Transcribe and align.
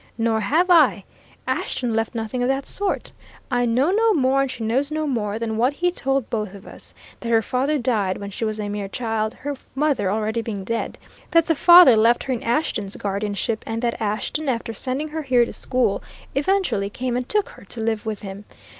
Nor 0.17 0.39
have 0.39 0.71
I. 0.71 1.03
Ashton 1.45 1.93
left 1.93 2.15
nothing 2.15 2.41
of 2.41 2.49
that 2.49 2.65
sort. 2.65 3.11
I 3.51 3.67
know 3.67 3.91
no 3.91 4.15
more, 4.15 4.41
and 4.41 4.49
she 4.49 4.63
knows 4.63 4.89
no 4.89 5.05
more, 5.05 5.37
than 5.37 5.57
what 5.57 5.73
he 5.73 5.91
told 5.91 6.27
both 6.31 6.55
of 6.55 6.65
us 6.65 6.95
that 7.19 7.29
her 7.29 7.43
father 7.43 7.77
died 7.77 8.17
when 8.17 8.31
she 8.31 8.43
was 8.43 8.59
a 8.59 8.67
mere 8.67 8.87
child, 8.87 9.35
her 9.35 9.55
mother 9.75 10.09
already 10.09 10.41
being 10.41 10.63
dead, 10.63 10.97
that 11.29 11.45
the 11.45 11.53
father 11.53 11.95
left 11.95 12.23
her 12.23 12.33
in 12.33 12.41
Ashton's 12.41 12.95
guardianship, 12.95 13.63
and 13.67 13.79
that 13.83 14.01
Ashton, 14.01 14.49
after 14.49 14.73
sending 14.73 15.09
her 15.09 15.21
here 15.21 15.45
to 15.45 15.53
school, 15.53 16.01
eventually 16.33 16.89
came 16.89 17.15
and 17.15 17.29
took 17.29 17.49
her 17.49 17.63
to 17.65 17.79
live 17.79 18.03
with 18.03 18.23
him. 18.23 18.45